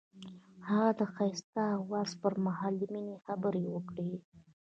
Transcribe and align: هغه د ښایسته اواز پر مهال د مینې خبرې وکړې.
هغه 0.67 0.89
د 0.99 1.01
ښایسته 1.13 1.63
اواز 1.79 2.09
پر 2.21 2.33
مهال 2.45 2.73
د 2.81 2.83
مینې 2.93 3.15
خبرې 3.25 3.63
وکړې. 3.73 4.09